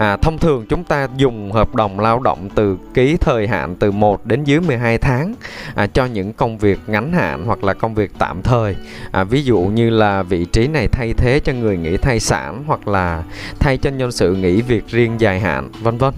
À, 0.00 0.16
thông 0.16 0.38
thường 0.38 0.66
chúng 0.68 0.84
ta 0.84 1.08
dùng 1.16 1.52
hợp 1.52 1.74
đồng 1.74 2.00
lao 2.00 2.20
động 2.20 2.48
từ 2.54 2.78
ký 2.94 3.16
thời 3.16 3.46
hạn 3.46 3.76
từ 3.76 3.90
1 3.90 4.26
đến 4.26 4.44
dưới 4.44 4.60
12 4.60 4.98
tháng 4.98 5.34
à, 5.74 5.86
cho 5.86 6.04
những 6.04 6.32
công 6.32 6.58
việc 6.58 6.78
ngắn 6.86 7.12
hạn 7.12 7.44
hoặc 7.46 7.64
là 7.64 7.74
công 7.74 7.94
việc 7.94 8.10
tạm 8.18 8.42
thời. 8.42 8.76
À, 9.12 9.24
ví 9.24 9.42
dụ 9.42 9.58
như 9.58 9.90
là 9.90 10.22
vị 10.22 10.44
trí 10.44 10.66
này 10.66 10.88
thay 10.92 11.12
thế 11.16 11.40
cho 11.44 11.52
người 11.52 11.76
nghỉ 11.76 11.96
thai 11.96 12.20
sản 12.20 12.64
hoặc 12.66 12.88
là 12.88 13.22
thay 13.58 13.78
cho 13.78 13.90
nhân 13.90 14.12
sự 14.12 14.34
nghỉ 14.34 14.62
việc 14.62 14.86
riêng 14.88 15.20
dài 15.20 15.40
hạn, 15.40 15.68
vân 15.82 15.98
vân. 15.98 16.14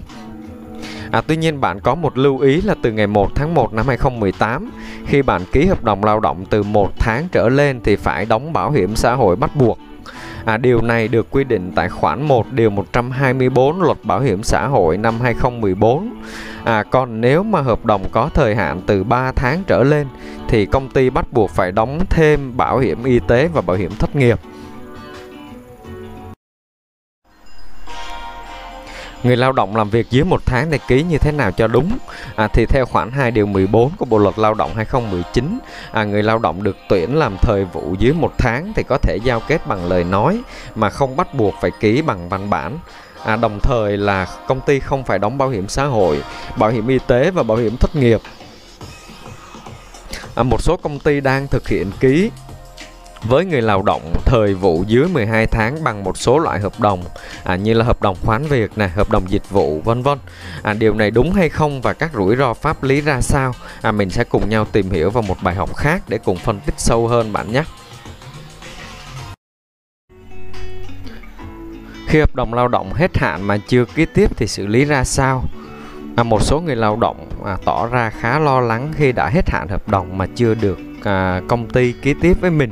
À, 1.13 1.21
tuy 1.27 1.37
nhiên 1.37 1.61
bạn 1.61 1.79
có 1.79 1.95
một 1.95 2.17
lưu 2.17 2.39
ý 2.39 2.61
là 2.61 2.75
từ 2.81 2.91
ngày 2.91 3.07
1 3.07 3.35
tháng 3.35 3.53
1 3.53 3.73
năm 3.73 3.87
2018 3.87 4.71
khi 5.07 5.21
bạn 5.21 5.41
ký 5.51 5.65
hợp 5.65 5.83
đồng 5.83 6.03
lao 6.03 6.19
động 6.19 6.45
từ 6.49 6.63
1 6.63 6.91
tháng 6.99 7.27
trở 7.31 7.49
lên 7.49 7.79
thì 7.83 7.95
phải 7.95 8.25
đóng 8.25 8.53
bảo 8.53 8.71
hiểm 8.71 8.95
xã 8.95 9.15
hội 9.15 9.35
bắt 9.35 9.55
buộc. 9.55 9.79
À, 10.45 10.57
điều 10.57 10.81
này 10.81 11.07
được 11.07 11.27
quy 11.31 11.43
định 11.43 11.71
tại 11.75 11.89
khoản 11.89 12.21
1 12.21 12.51
điều 12.51 12.69
124 12.69 13.81
luật 13.81 13.97
bảo 14.03 14.19
hiểm 14.19 14.43
xã 14.43 14.67
hội 14.67 14.97
năm 14.97 15.19
2014. 15.21 16.13
À, 16.63 16.83
còn 16.83 17.21
nếu 17.21 17.43
mà 17.43 17.61
hợp 17.61 17.85
đồng 17.85 18.03
có 18.11 18.29
thời 18.33 18.55
hạn 18.55 18.81
từ 18.85 19.03
3 19.03 19.31
tháng 19.31 19.63
trở 19.67 19.83
lên 19.83 20.07
thì 20.47 20.65
công 20.65 20.89
ty 20.89 21.09
bắt 21.09 21.33
buộc 21.33 21.49
phải 21.49 21.71
đóng 21.71 21.99
thêm 22.09 22.57
bảo 22.57 22.77
hiểm 22.77 23.03
y 23.03 23.19
tế 23.27 23.49
và 23.53 23.61
bảo 23.61 23.77
hiểm 23.77 23.91
thất 23.99 24.15
nghiệp. 24.15 24.39
Người 29.23 29.37
lao 29.37 29.51
động 29.51 29.75
làm 29.75 29.89
việc 29.89 30.09
dưới 30.09 30.23
một 30.23 30.45
tháng 30.45 30.71
thì 30.71 30.79
ký 30.87 31.03
như 31.03 31.17
thế 31.17 31.31
nào 31.31 31.51
cho 31.51 31.67
đúng? 31.67 31.97
À, 32.35 32.47
thì 32.47 32.65
theo 32.65 32.85
khoản 32.85 33.11
2 33.11 33.31
điều 33.31 33.45
14 33.45 33.91
của 33.97 34.05
Bộ 34.05 34.17
luật 34.17 34.39
Lao 34.39 34.53
động 34.53 34.71
2019, 34.75 35.59
à, 35.91 36.03
người 36.03 36.23
lao 36.23 36.39
động 36.39 36.63
được 36.63 36.77
tuyển 36.89 37.15
làm 37.15 37.37
thời 37.41 37.65
vụ 37.65 37.95
dưới 37.99 38.13
một 38.13 38.33
tháng 38.37 38.73
thì 38.75 38.83
có 38.83 38.97
thể 38.97 39.17
giao 39.23 39.39
kết 39.39 39.67
bằng 39.67 39.85
lời 39.85 40.03
nói 40.03 40.41
mà 40.75 40.89
không 40.89 41.15
bắt 41.15 41.33
buộc 41.33 41.53
phải 41.61 41.71
ký 41.79 42.01
bằng 42.01 42.29
văn 42.29 42.49
bản. 42.49 42.77
À, 43.25 43.35
đồng 43.35 43.59
thời 43.59 43.97
là 43.97 44.27
công 44.47 44.61
ty 44.61 44.79
không 44.79 45.03
phải 45.03 45.19
đóng 45.19 45.37
bảo 45.37 45.49
hiểm 45.49 45.67
xã 45.67 45.85
hội, 45.85 46.23
bảo 46.57 46.69
hiểm 46.69 46.87
y 46.87 46.99
tế 47.07 47.31
và 47.31 47.43
bảo 47.43 47.57
hiểm 47.57 47.77
thất 47.77 47.95
nghiệp. 47.95 48.21
À, 50.35 50.43
một 50.43 50.61
số 50.61 50.77
công 50.77 50.99
ty 50.99 51.21
đang 51.21 51.47
thực 51.47 51.67
hiện 51.67 51.91
ký 51.99 52.31
với 53.23 53.45
người 53.45 53.61
lao 53.61 53.81
động 53.81 54.13
thời 54.25 54.53
vụ 54.53 54.83
dưới 54.87 55.07
12 55.07 55.47
tháng 55.47 55.83
bằng 55.83 56.03
một 56.03 56.17
số 56.17 56.39
loại 56.39 56.59
hợp 56.59 56.79
đồng 56.79 57.03
à, 57.43 57.55
như 57.55 57.73
là 57.73 57.85
hợp 57.85 58.01
đồng 58.01 58.17
khoán 58.25 58.45
việc 58.45 58.77
này, 58.77 58.89
hợp 58.89 59.11
đồng 59.11 59.29
dịch 59.29 59.49
vụ 59.49 59.81
vân 59.81 60.03
vân. 60.03 60.17
À, 60.63 60.73
điều 60.73 60.93
này 60.93 61.11
đúng 61.11 61.33
hay 61.33 61.49
không 61.49 61.81
và 61.81 61.93
các 61.93 62.11
rủi 62.13 62.35
ro 62.35 62.53
pháp 62.53 62.83
lý 62.83 63.01
ra 63.01 63.21
sao? 63.21 63.53
À, 63.81 63.91
mình 63.91 64.09
sẽ 64.09 64.23
cùng 64.23 64.49
nhau 64.49 64.65
tìm 64.71 64.89
hiểu 64.89 65.09
vào 65.09 65.23
một 65.23 65.37
bài 65.43 65.55
học 65.55 65.75
khác 65.75 66.01
để 66.07 66.17
cùng 66.17 66.37
phân 66.37 66.59
tích 66.59 66.75
sâu 66.77 67.07
hơn 67.07 67.33
bạn 67.33 67.51
nhé. 67.51 67.63
Khi 72.07 72.19
hợp 72.19 72.35
đồng 72.35 72.53
lao 72.53 72.67
động 72.67 72.93
hết 72.93 73.17
hạn 73.17 73.47
mà 73.47 73.57
chưa 73.67 73.85
ký 73.85 74.05
tiếp 74.05 74.37
thì 74.37 74.47
xử 74.47 74.67
lý 74.67 74.85
ra 74.85 75.03
sao? 75.03 75.43
À, 76.15 76.23
một 76.23 76.41
số 76.41 76.61
người 76.61 76.75
lao 76.75 76.95
động 76.95 77.29
à, 77.45 77.57
tỏ 77.65 77.87
ra 77.87 78.09
khá 78.09 78.39
lo 78.39 78.61
lắng 78.61 78.91
khi 78.95 79.11
đã 79.11 79.29
hết 79.29 79.49
hạn 79.49 79.67
hợp 79.67 79.89
đồng 79.89 80.17
mà 80.17 80.25
chưa 80.35 80.53
được 80.53 80.77
à, 81.03 81.41
công 81.47 81.67
ty 81.69 81.91
ký 81.91 82.13
tiếp 82.21 82.33
với 82.41 82.51
mình. 82.51 82.71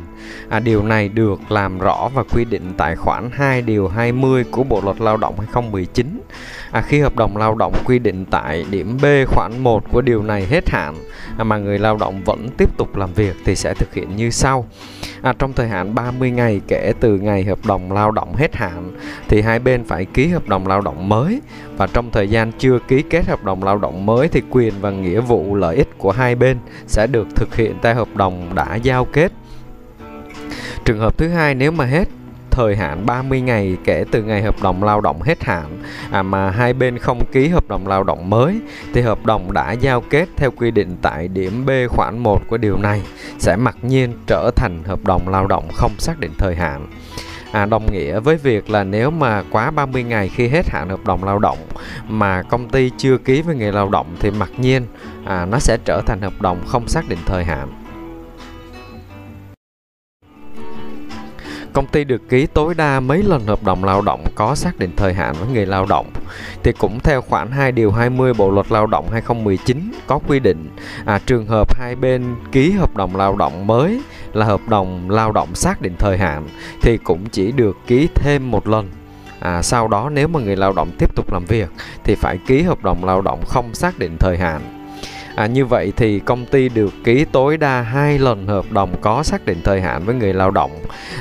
À, 0.50 0.60
điều 0.60 0.84
này 0.84 1.10
được 1.10 1.52
làm 1.52 1.80
rõ 1.80 2.10
và 2.14 2.24
quy 2.24 2.46
định 2.46 2.74
tại 2.78 2.96
khoản 2.96 3.30
2 3.34 3.62
điều 3.62 3.88
20 3.88 4.44
của 4.52 4.64
Bộ 4.64 4.82
luật 4.84 5.02
Lao 5.02 5.18
động 5.18 5.36
2019. 5.38 6.22
À, 6.72 6.82
khi 6.82 7.00
hợp 7.00 7.16
đồng 7.16 7.38
lao 7.38 7.56
động 7.56 7.74
quy 7.86 8.00
định 8.00 8.26
tại 8.26 8.66
điểm 8.70 8.98
B 9.02 9.06
khoản 9.28 9.52
1 9.60 9.84
của 9.92 10.02
điều 10.02 10.24
này 10.24 10.46
hết 10.50 10.70
hạn 10.70 10.96
à, 11.38 11.44
mà 11.44 11.58
người 11.58 11.80
lao 11.80 11.98
động 11.98 12.22
vẫn 12.24 12.50
tiếp 12.58 12.78
tục 12.78 12.96
làm 12.96 13.14
việc 13.14 13.36
thì 13.46 13.56
sẽ 13.56 13.74
thực 13.74 13.94
hiện 13.94 14.16
như 14.16 14.30
sau. 14.30 14.68
À, 15.22 15.34
trong 15.40 15.54
thời 15.54 15.68
hạn 15.68 15.96
30 15.96 16.32
ngày 16.32 16.62
kể 16.68 16.94
từ 17.00 17.18
ngày 17.18 17.44
hợp 17.44 17.66
đồng 17.66 17.92
lao 17.92 18.12
động 18.12 18.36
hết 18.36 18.56
hạn 18.56 18.92
thì 19.28 19.42
hai 19.42 19.60
bên 19.60 19.84
phải 19.84 20.06
ký 20.06 20.28
hợp 20.28 20.48
đồng 20.48 20.68
lao 20.68 20.82
động 20.82 21.10
mới. 21.10 21.42
Và 21.78 21.88
trong 21.88 22.12
thời 22.12 22.30
gian 22.30 22.52
chưa 22.60 22.80
ký 22.88 23.02
kết 23.10 23.26
hợp 23.26 23.44
đồng 23.44 23.64
lao 23.64 23.78
động 23.78 24.06
mới 24.06 24.28
thì 24.28 24.42
quyền 24.50 24.74
và 24.82 24.92
nghĩa 24.92 25.20
vụ 25.20 25.56
lợi 25.56 25.76
ích 25.76 25.98
của 25.98 26.12
hai 26.12 26.36
bên 26.36 26.58
sẽ 26.88 27.08
được 27.08 27.28
thực 27.36 27.56
hiện 27.56 27.76
theo 27.82 27.96
hợp 27.96 28.16
đồng 28.16 28.56
đã 28.56 28.76
giao 28.76 29.06
kết. 29.06 29.32
Trường 30.86 31.00
hợp 31.00 31.18
thứ 31.18 31.28
hai 31.28 31.56
nếu 31.56 31.72
mà 31.72 31.86
hết 31.86 32.08
thời 32.52 32.76
hạn 32.76 33.06
30 33.06 33.42
ngày 33.42 33.78
kể 33.84 34.06
từ 34.12 34.24
ngày 34.24 34.42
hợp 34.42 34.56
đồng 34.64 34.84
lao 34.84 35.02
động 35.02 35.22
hết 35.22 35.44
hạn. 35.44 35.84
À, 36.12 36.24
mà 36.24 36.50
hai 36.50 36.74
bên 36.74 36.98
không 36.98 37.26
ký 37.32 37.48
hợp 37.48 37.68
đồng 37.68 37.88
lao 37.88 38.04
động 38.04 38.30
mới 38.30 38.60
thì 38.94 39.02
hợp 39.02 39.26
đồng 39.26 39.54
đã 39.54 39.72
giao 39.72 40.02
kết 40.02 40.30
theo 40.38 40.52
quy 40.52 40.72
định 40.72 40.98
tại 41.02 41.28
điểm 41.28 41.66
B 41.66 41.70
khoản 41.90 42.18
1 42.18 42.42
của 42.48 42.58
điều 42.58 42.78
này 42.78 43.02
sẽ 43.40 43.56
mặc 43.56 43.78
nhiên 43.82 44.14
trở 44.28 44.52
thành 44.56 44.84
hợp 44.84 45.06
đồng 45.06 45.30
lao 45.30 45.48
động 45.48 45.70
không 45.74 45.92
xác 46.00 46.20
định 46.20 46.32
thời 46.38 46.56
hạn. 46.56 46.88
À, 47.52 47.66
đồng 47.66 47.92
nghĩa 47.92 48.20
với 48.20 48.38
việc 48.38 48.70
là 48.70 48.84
nếu 48.84 49.12
mà 49.12 49.44
quá 49.52 49.72
30 49.72 50.04
ngày 50.04 50.30
khi 50.30 50.48
hết 50.48 50.70
hạn 50.70 50.90
hợp 50.90 51.06
đồng 51.06 51.24
lao 51.24 51.40
động 51.40 51.58
mà 52.08 52.42
công 52.42 52.70
ty 52.70 52.92
chưa 52.98 53.18
ký 53.18 53.42
với 53.42 53.56
người 53.56 53.72
lao 53.72 53.90
động 53.90 54.16
thì 54.20 54.32
mặc 54.32 54.50
nhiên 54.58 54.86
à, 55.26 55.46
nó 55.46 55.60
sẽ 55.60 55.78
trở 55.86 56.02
thành 56.06 56.22
hợp 56.22 56.42
đồng 56.42 56.64
không 56.68 56.88
xác 56.88 57.10
định 57.10 57.20
thời 57.26 57.44
hạn. 57.44 57.81
Công 61.74 61.88
ty 61.88 62.04
được 62.04 62.30
ký 62.30 62.46
tối 62.46 62.74
đa 62.74 63.00
mấy 63.00 63.24
lần 63.24 63.46
hợp 63.46 63.64
đồng 63.64 63.84
lao 63.84 64.02
động 64.02 64.26
có 64.36 64.56
xác 64.56 64.80
định 64.80 64.92
thời 64.98 65.14
hạn 65.14 65.36
với 65.40 65.50
người 65.54 65.66
lao 65.66 65.86
động. 65.86 66.06
Thì 66.64 66.72
cũng 66.72 67.00
theo 67.00 67.22
khoản 67.22 67.52
2 67.52 67.72
điều 67.72 67.92
20 67.92 68.34
Bộ 68.34 68.52
luật 68.52 68.72
Lao 68.72 68.88
động 68.88 69.08
2019 69.12 69.92
có 70.08 70.20
quy 70.28 70.40
định 70.40 70.70
à, 71.06 71.20
trường 71.26 71.48
hợp 71.48 71.76
hai 71.78 71.96
bên 71.96 72.36
ký 72.52 72.72
hợp 72.72 72.96
đồng 72.96 73.16
lao 73.16 73.36
động 73.36 73.68
mới 73.68 74.02
là 74.34 74.46
hợp 74.46 74.62
đồng 74.68 75.10
lao 75.10 75.32
động 75.32 75.56
xác 75.56 75.82
định 75.82 75.96
thời 76.00 76.18
hạn 76.18 76.48
thì 76.82 76.98
cũng 76.98 77.26
chỉ 77.30 77.52
được 77.52 77.78
ký 77.88 78.08
thêm 78.16 78.52
một 78.52 78.68
lần. 78.68 78.90
À, 79.40 79.62
sau 79.62 79.88
đó 79.88 80.10
nếu 80.10 80.28
mà 80.28 80.40
người 80.40 80.56
lao 80.56 80.74
động 80.74 80.92
tiếp 81.00 81.16
tục 81.16 81.34
làm 81.34 81.46
việc 81.46 81.70
thì 82.04 82.16
phải 82.16 82.38
ký 82.48 82.62
hợp 82.62 82.84
đồng 82.84 83.06
lao 83.06 83.22
động 83.22 83.40
không 83.48 83.74
xác 83.74 84.00
định 84.00 84.18
thời 84.18 84.38
hạn. 84.38 84.81
À, 85.36 85.46
như 85.46 85.66
vậy 85.66 85.94
thì 85.98 86.20
công 86.20 86.46
ty 86.46 86.70
được 86.70 86.94
ký 87.04 87.26
tối 87.26 87.58
đa 87.58 87.82
hai 87.82 88.20
lần 88.20 88.48
hợp 88.48 88.66
đồng 88.72 88.96
có 89.02 89.24
xác 89.24 89.46
định 89.46 89.62
thời 89.64 89.82
hạn 89.82 90.06
với 90.06 90.16
người 90.16 90.34
lao 90.34 90.52
động. 90.52 90.72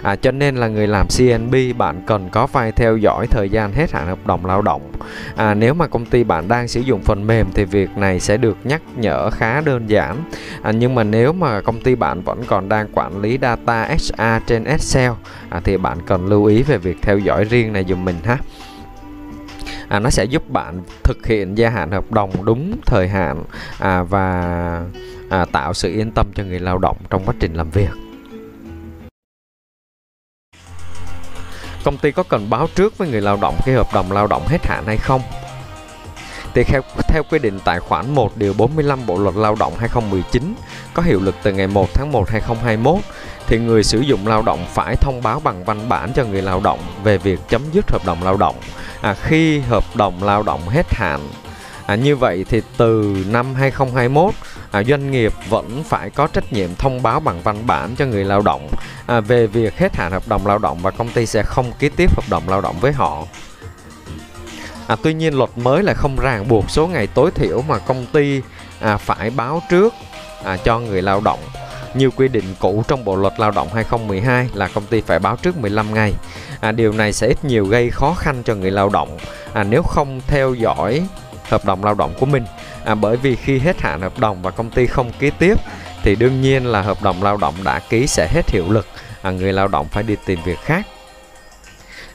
À, 0.03 0.17
cho 0.17 0.31
nên 0.31 0.57
là 0.57 0.69
người 0.69 0.87
làm 0.87 1.07
CNB 1.19 1.55
bạn 1.79 2.03
cần 2.07 2.29
có 2.31 2.47
file 2.53 2.73
theo 2.77 2.97
dõi 2.97 3.27
thời 3.27 3.49
gian 3.49 3.73
hết 3.73 3.93
hạn 3.93 4.07
hợp 4.07 4.27
đồng 4.27 4.47
lao 4.47 4.63
động. 4.63 4.93
À, 5.37 5.55
nếu 5.55 5.75
mà 5.75 5.87
công 5.87 6.07
ty 6.07 6.25
bạn 6.25 6.49
đang 6.49 6.69
sử 6.69 6.81
dụng 6.81 7.03
phần 7.03 7.27
mềm 7.27 7.47
thì 7.55 7.65
việc 7.65 7.91
này 7.97 8.21
sẽ 8.21 8.37
được 8.37 8.57
nhắc 8.65 8.83
nhở 8.97 9.31
khá 9.31 9.61
đơn 9.61 9.91
giản. 9.91 10.17
À, 10.63 10.73
nhưng 10.73 10.95
mà 10.95 11.05
nếu 11.05 11.33
mà 11.33 11.61
công 11.61 11.81
ty 11.81 11.95
bạn 11.95 12.23
vẫn 12.23 12.43
còn 12.47 12.69
đang 12.69 12.89
quản 12.93 13.21
lý 13.21 13.39
data 13.43 13.89
HR 13.89 14.43
trên 14.47 14.65
Excel 14.65 15.11
à, 15.51 15.61
thì 15.65 15.77
bạn 15.77 15.99
cần 16.07 16.27
lưu 16.27 16.45
ý 16.45 16.63
về 16.63 16.79
việc 16.79 16.97
theo 17.03 17.19
dõi 17.19 17.45
riêng 17.45 17.73
này 17.73 17.85
dùm 17.89 18.05
mình 18.05 18.17
ha 18.25 18.39
à, 19.91 19.99
nó 19.99 20.11
sẽ 20.11 20.25
giúp 20.25 20.51
bạn 20.51 20.83
thực 21.03 21.27
hiện 21.27 21.59
gia 21.59 21.71
hạn 21.71 21.91
hợp 21.91 22.13
đồng 22.13 22.45
đúng 22.45 22.81
thời 22.87 23.09
hạn 23.09 23.45
à, 23.79 24.03
và 24.03 24.83
à, 25.31 25.45
tạo 25.53 25.75
sự 25.75 25.93
yên 25.93 26.11
tâm 26.15 26.27
cho 26.35 26.45
người 26.45 26.59
lao 26.59 26.79
động 26.79 26.97
trong 27.11 27.23
quá 27.27 27.35
trình 27.41 27.55
làm 27.55 27.71
việc. 27.71 27.91
Công 31.85 31.99
ty 31.99 32.13
có 32.13 32.23
cần 32.23 32.51
báo 32.51 32.67
trước 32.75 32.99
với 32.99 33.09
người 33.09 33.21
lao 33.21 33.39
động 33.43 33.55
khi 33.65 33.73
hợp 33.73 33.87
đồng 33.95 34.13
lao 34.13 34.27
động 34.27 34.43
hết 34.47 34.67
hạn 34.67 34.85
hay 34.87 34.97
không? 34.97 35.21
Thì 36.55 36.65
theo, 36.65 36.83
theo 37.09 37.23
quy 37.31 37.39
định 37.39 37.59
tại 37.65 37.81
khoản 37.81 38.15
1 38.15 38.37
điều 38.37 38.55
45 38.59 39.07
Bộ 39.07 39.19
luật 39.19 39.37
Lao 39.37 39.55
động 39.55 39.73
2019 39.79 40.55
có 40.95 41.03
hiệu 41.03 41.21
lực 41.21 41.35
từ 41.43 41.53
ngày 41.53 41.67
1 41.67 41.89
tháng 41.95 42.13
1 42.13 42.29
2021 42.29 43.01
thì 43.51 43.59
người 43.59 43.85
sử 43.85 44.01
dụng 44.01 44.27
lao 44.27 44.43
động 44.43 44.67
phải 44.75 44.97
thông 44.97 45.23
báo 45.23 45.41
bằng 45.41 45.65
văn 45.65 45.89
bản 45.89 46.13
cho 46.15 46.25
người 46.25 46.43
lao 46.43 46.61
động 46.61 46.79
về 47.03 47.19
việc 47.19 47.41
chấm 47.49 47.63
dứt 47.73 47.91
hợp 47.91 48.07
đồng 48.07 48.23
lao 48.23 48.37
động 48.37 48.57
à, 49.01 49.15
khi 49.15 49.61
hợp 49.61 49.85
đồng 49.95 50.23
lao 50.23 50.43
động 50.43 50.69
hết 50.69 50.95
hạn. 50.95 51.21
À, 51.87 51.95
như 51.95 52.17
vậy 52.17 52.45
thì 52.49 52.63
từ 52.77 53.17
năm 53.31 53.55
2021 53.55 54.35
à, 54.71 54.83
doanh 54.83 55.11
nghiệp 55.11 55.33
vẫn 55.49 55.85
phải 55.85 56.11
có 56.11 56.27
trách 56.27 56.53
nhiệm 56.53 56.75
thông 56.75 57.03
báo 57.03 57.21
bằng 57.21 57.43
văn 57.43 57.67
bản 57.67 57.97
cho 57.97 58.07
người 58.07 58.25
lao 58.25 58.43
động 58.43 58.69
à, 59.07 59.21
về 59.21 59.47
việc 59.47 59.79
hết 59.79 59.97
hạn 59.97 60.13
hợp 60.13 60.29
đồng 60.29 60.47
lao 60.47 60.59
động 60.59 60.79
và 60.83 60.91
công 60.91 61.09
ty 61.09 61.27
sẽ 61.27 61.43
không 61.43 61.73
ký 61.79 61.89
tiếp 61.89 62.11
hợp 62.17 62.25
đồng 62.31 62.49
lao 62.49 62.61
động 62.61 62.77
với 62.81 62.93
họ. 62.93 63.25
À, 64.87 64.97
tuy 65.03 65.15
nhiên 65.15 65.39
luật 65.39 65.51
mới 65.57 65.83
là 65.83 65.95
không 65.95 66.17
ràng 66.21 66.49
buộc 66.49 66.71
số 66.71 66.87
ngày 66.87 67.07
tối 67.07 67.31
thiểu 67.31 67.63
mà 67.63 67.79
công 67.79 68.07
ty 68.07 68.43
à, 68.81 68.97
phải 68.97 69.31
báo 69.31 69.63
trước 69.71 69.95
à, 70.45 70.57
cho 70.65 70.79
người 70.79 71.03
lao 71.03 71.21
động 71.21 71.39
như 71.95 72.11
quy 72.11 72.29
định 72.29 72.55
cũ 72.59 72.85
trong 72.89 73.05
Bộ 73.05 73.17
luật 73.17 73.41
Lao 73.41 73.51
động 73.51 73.69
2012 73.75 74.49
là 74.55 74.69
công 74.69 74.87
ty 74.87 75.01
phải 75.01 75.19
báo 75.19 75.37
trước 75.37 75.57
15 75.57 75.95
ngày. 75.95 76.15
À, 76.61 76.73
điều 76.73 76.93
này 76.93 77.13
sẽ 77.13 77.27
ít 77.27 77.45
nhiều 77.45 77.67
gây 77.67 77.91
khó 77.91 78.15
khăn 78.15 78.43
cho 78.45 78.55
người 78.55 78.71
lao 78.71 78.89
động 78.89 79.19
à, 79.53 79.65
nếu 79.65 79.83
không 79.83 80.21
theo 80.27 80.55
dõi 80.55 81.07
hợp 81.49 81.65
đồng 81.65 81.85
lao 81.85 81.95
động 81.95 82.15
của 82.21 82.27
mình. 82.27 82.45
À, 82.85 82.95
bởi 82.95 83.17
vì 83.17 83.37
khi 83.37 83.59
hết 83.59 83.81
hạn 83.81 84.01
hợp 84.01 84.19
đồng 84.19 84.43
và 84.43 84.51
công 84.51 84.71
ty 84.71 84.87
không 84.87 85.13
ký 85.19 85.31
tiếp 85.39 85.59
thì 86.03 86.17
đương 86.17 86.41
nhiên 86.41 86.67
là 86.67 86.83
hợp 86.83 87.03
đồng 87.03 87.23
lao 87.23 87.37
động 87.37 87.55
đã 87.65 87.79
ký 87.79 88.07
sẽ 88.07 88.29
hết 88.33 88.51
hiệu 88.51 88.65
lực. 88.71 88.87
À, 89.23 89.31
người 89.31 89.53
lao 89.53 89.69
động 89.69 89.87
phải 89.91 90.03
đi 90.03 90.17
tìm 90.27 90.39
việc 90.45 90.59
khác. 90.59 90.87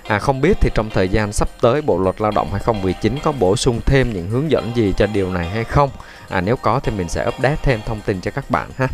À, 0.07 0.19
không 0.19 0.41
biết 0.41 0.57
thì 0.61 0.69
trong 0.75 0.89
thời 0.89 1.09
gian 1.09 1.33
sắp 1.33 1.49
tới 1.61 1.81
Bộ 1.81 1.97
luật 1.97 2.21
Lao 2.21 2.31
động 2.31 2.51
2019 2.51 3.17
có 3.23 3.31
bổ 3.31 3.55
sung 3.55 3.79
thêm 3.85 4.13
những 4.13 4.29
hướng 4.29 4.51
dẫn 4.51 4.71
gì 4.75 4.93
cho 4.97 5.07
điều 5.07 5.31
này 5.31 5.49
hay 5.49 5.63
không? 5.63 5.89
À, 6.29 6.41
nếu 6.41 6.55
có 6.55 6.79
thì 6.79 6.91
mình 6.91 7.09
sẽ 7.09 7.27
update 7.27 7.55
thêm 7.63 7.79
thông 7.85 8.01
tin 8.01 8.21
cho 8.21 8.31
các 8.31 8.49
bạn 8.49 8.69
ha. 8.77 8.87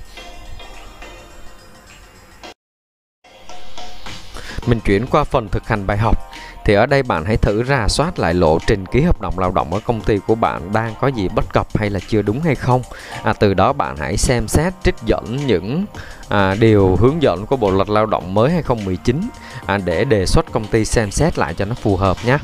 Mình 4.65 4.79
chuyển 4.79 5.05
qua 5.05 5.23
phần 5.23 5.49
thực 5.49 5.67
hành 5.67 5.87
bài 5.87 5.97
học. 5.97 6.17
Thì 6.65 6.73
ở 6.73 6.85
đây 6.85 7.03
bạn 7.03 7.25
hãy 7.25 7.37
thử 7.37 7.63
rà 7.63 7.87
soát 7.87 8.19
lại 8.19 8.33
lộ 8.33 8.59
trình 8.67 8.85
ký 8.85 9.01
hợp 9.01 9.21
đồng 9.21 9.39
lao 9.39 9.51
động 9.51 9.73
ở 9.73 9.79
công 9.85 10.01
ty 10.01 10.17
của 10.27 10.35
bạn 10.35 10.73
đang 10.73 10.93
có 11.01 11.07
gì 11.07 11.27
bất 11.35 11.53
cập 11.53 11.77
hay 11.77 11.89
là 11.89 11.99
chưa 12.07 12.21
đúng 12.21 12.41
hay 12.41 12.55
không. 12.55 12.81
À, 13.23 13.33
từ 13.33 13.53
đó 13.53 13.73
bạn 13.73 13.97
hãy 13.97 14.17
xem 14.17 14.47
xét 14.47 14.73
trích 14.83 14.95
dẫn 15.05 15.37
những 15.47 15.85
à, 16.29 16.55
điều 16.59 16.95
hướng 16.95 17.21
dẫn 17.21 17.45
của 17.45 17.57
bộ 17.57 17.71
luật 17.71 17.89
lao 17.89 18.05
động 18.05 18.33
mới 18.33 18.51
2019 18.51 19.21
à, 19.65 19.77
để 19.77 20.05
đề 20.05 20.25
xuất 20.25 20.51
công 20.51 20.67
ty 20.67 20.85
xem 20.85 21.11
xét 21.11 21.37
lại 21.37 21.53
cho 21.53 21.65
nó 21.65 21.75
phù 21.75 21.97
hợp 21.97 22.17
nhé. 22.25 22.37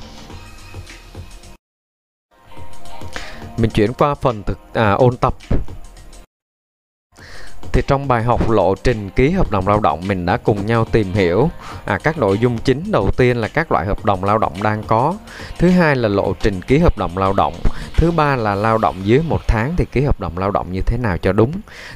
Mình 3.57 3.69
chuyển 3.69 3.93
qua 3.93 4.15
phần 4.15 4.43
thực 4.43 4.59
à, 4.73 4.91
ôn 4.91 5.17
tập 5.17 5.33
thì 7.77 7.83
trong 7.87 8.07
bài 8.07 8.23
học 8.23 8.49
lộ 8.49 8.75
trình 8.75 9.09
ký 9.09 9.31
hợp 9.31 9.51
đồng 9.51 9.67
lao 9.67 9.79
động 9.79 10.01
mình 10.07 10.25
đã 10.25 10.37
cùng 10.37 10.65
nhau 10.65 10.85
tìm 10.91 11.13
hiểu 11.13 11.49
à, 11.85 11.97
các 12.03 12.17
nội 12.17 12.37
dung 12.37 12.57
chính 12.57 12.91
đầu 12.91 13.11
tiên 13.17 13.37
là 13.37 13.47
các 13.47 13.71
loại 13.71 13.85
hợp 13.85 14.05
đồng 14.05 14.23
lao 14.23 14.37
động 14.37 14.53
đang 14.63 14.83
có. 14.83 15.13
Thứ 15.59 15.69
hai 15.69 15.95
là 15.95 16.09
lộ 16.09 16.33
trình 16.39 16.61
ký 16.61 16.77
hợp 16.77 16.97
đồng 16.97 17.17
lao 17.17 17.33
động. 17.33 17.53
Thứ 17.97 18.11
ba 18.11 18.35
là 18.35 18.55
lao 18.55 18.77
động 18.77 18.95
dưới 19.03 19.21
một 19.27 19.47
tháng 19.47 19.75
thì 19.77 19.85
ký 19.85 20.01
hợp 20.01 20.19
đồng 20.19 20.37
lao 20.37 20.51
động 20.51 20.71
như 20.71 20.81
thế 20.81 20.97
nào 20.97 21.17
cho 21.17 21.31
đúng. 21.33 21.51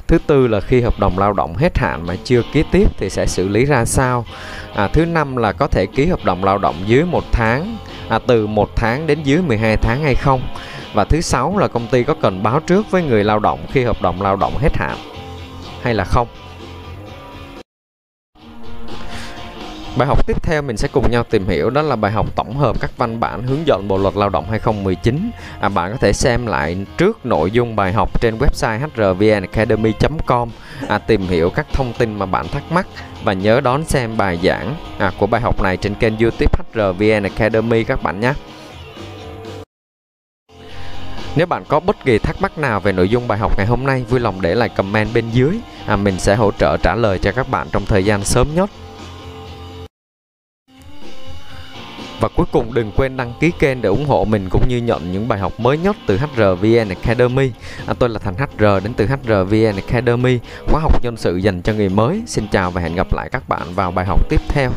Thứ 0.08 0.18
tư 0.26 0.46
là 0.46 0.60
khi 0.60 0.80
hợp 0.80 0.98
đồng 0.98 1.18
lao 1.18 1.32
động 1.32 1.56
hết 1.56 1.78
hạn 1.78 2.06
mà 2.06 2.16
chưa 2.24 2.42
ký 2.52 2.64
tiếp 2.72 2.88
thì 2.98 3.10
sẽ 3.10 3.26
xử 3.26 3.48
lý 3.48 3.64
ra 3.64 3.84
sao. 3.84 4.24
À, 4.74 4.88
thứ 4.88 5.04
năm 5.04 5.36
là 5.36 5.52
có 5.52 5.66
thể 5.66 5.86
ký 5.86 6.06
hợp 6.06 6.24
đồng 6.24 6.44
lao 6.44 6.58
động 6.58 6.76
dưới 6.86 7.04
một 7.04 7.24
tháng 7.32 7.76
à, 8.08 8.18
từ 8.26 8.46
một 8.46 8.76
tháng 8.76 9.06
đến 9.06 9.22
dưới 9.22 9.42
12 9.42 9.76
tháng 9.76 10.02
hay 10.02 10.14
không. 10.14 10.42
Và 10.94 11.04
thứ 11.04 11.20
sáu 11.20 11.58
là 11.58 11.68
công 11.68 11.86
ty 11.86 12.04
có 12.04 12.14
cần 12.22 12.42
báo 12.42 12.60
trước 12.60 12.90
với 12.90 13.02
người 13.02 13.24
lao 13.24 13.38
động 13.38 13.66
khi 13.72 13.84
hợp 13.84 14.02
đồng 14.02 14.22
lao 14.22 14.36
động 14.36 14.58
hết 14.58 14.76
hạn 14.76 15.11
hay 15.82 15.94
là 15.94 16.04
không 16.04 16.28
Bài 19.96 20.08
học 20.08 20.26
tiếp 20.26 20.42
theo 20.42 20.62
mình 20.62 20.76
sẽ 20.76 20.88
cùng 20.88 21.10
nhau 21.10 21.24
tìm 21.30 21.48
hiểu 21.48 21.70
đó 21.70 21.82
là 21.82 21.96
bài 21.96 22.12
học 22.12 22.36
tổng 22.36 22.56
hợp 22.56 22.80
các 22.80 22.90
văn 22.96 23.20
bản 23.20 23.42
hướng 23.42 23.66
dẫn 23.66 23.88
Bộ 23.88 23.98
luật 23.98 24.16
Lao 24.16 24.28
động 24.28 24.50
2019. 24.50 25.30
À, 25.60 25.68
bạn 25.68 25.92
có 25.92 25.96
thể 25.96 26.12
xem 26.12 26.46
lại 26.46 26.86
trước 26.98 27.26
nội 27.26 27.50
dung 27.50 27.76
bài 27.76 27.92
học 27.92 28.20
trên 28.20 28.38
website 28.38 28.88
hrvnacademy.com 28.94 30.48
à, 30.88 30.98
tìm 30.98 31.20
hiểu 31.20 31.50
các 31.50 31.66
thông 31.72 31.92
tin 31.92 32.18
mà 32.18 32.26
bạn 32.26 32.48
thắc 32.48 32.72
mắc 32.72 32.86
và 33.24 33.32
nhớ 33.32 33.60
đón 33.60 33.84
xem 33.84 34.16
bài 34.16 34.38
giảng 34.42 34.76
à, 34.98 35.12
của 35.18 35.26
bài 35.26 35.40
học 35.40 35.62
này 35.62 35.76
trên 35.76 35.94
kênh 35.94 36.18
YouTube 36.18 36.64
HRVN 36.74 37.22
Academy 37.22 37.84
các 37.84 38.02
bạn 38.02 38.20
nhé. 38.20 38.32
Nếu 41.36 41.46
bạn 41.46 41.64
có 41.68 41.80
bất 41.80 42.04
kỳ 42.04 42.18
thắc 42.18 42.42
mắc 42.42 42.58
nào 42.58 42.80
về 42.80 42.92
nội 42.92 43.08
dung 43.08 43.28
bài 43.28 43.38
học 43.38 43.58
ngày 43.58 43.66
hôm 43.66 43.86
nay, 43.86 44.04
vui 44.08 44.20
lòng 44.20 44.40
để 44.40 44.54
lại 44.54 44.68
comment 44.68 45.08
bên 45.14 45.24
dưới. 45.32 45.58
À, 45.86 45.96
mình 45.96 46.18
sẽ 46.18 46.36
hỗ 46.36 46.50
trợ 46.52 46.76
trả 46.76 46.94
lời 46.94 47.18
cho 47.18 47.32
các 47.32 47.48
bạn 47.48 47.66
trong 47.72 47.86
thời 47.86 48.04
gian 48.04 48.24
sớm 48.24 48.48
nhất. 48.54 48.70
Và 52.20 52.28
cuối 52.36 52.46
cùng 52.52 52.74
đừng 52.74 52.92
quên 52.96 53.16
đăng 53.16 53.32
ký 53.40 53.50
kênh 53.58 53.82
để 53.82 53.88
ủng 53.88 54.06
hộ 54.06 54.24
mình 54.24 54.48
cũng 54.50 54.68
như 54.68 54.76
nhận 54.76 55.12
những 55.12 55.28
bài 55.28 55.38
học 55.38 55.60
mới 55.60 55.78
nhất 55.78 55.96
từ 56.06 56.18
HRVN 56.18 56.88
Academy. 56.88 57.50
À, 57.86 57.94
tôi 57.98 58.08
là 58.08 58.18
Thành 58.18 58.34
HR 58.34 58.62
đến 58.62 58.94
từ 58.96 59.06
HRVN 59.06 59.76
Academy, 59.76 60.38
khóa 60.66 60.80
học 60.80 61.02
nhân 61.02 61.16
sự 61.16 61.36
dành 61.36 61.62
cho 61.62 61.72
người 61.72 61.88
mới. 61.88 62.22
Xin 62.26 62.48
chào 62.48 62.70
và 62.70 62.80
hẹn 62.80 62.94
gặp 62.94 63.12
lại 63.12 63.28
các 63.32 63.48
bạn 63.48 63.74
vào 63.74 63.90
bài 63.90 64.06
học 64.06 64.28
tiếp 64.28 64.40
theo. 64.48 64.70